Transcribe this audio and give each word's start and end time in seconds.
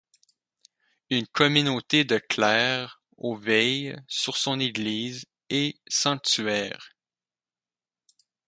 Une 1.11 1.27
communauté 1.27 2.05
de 2.05 2.17
clercs 2.17 2.99
au 3.17 3.35
veille 3.35 3.95
sur 4.07 4.35
son 4.35 4.59
église 4.59 5.27
et 5.51 5.75
sanctuaire. 5.87 6.93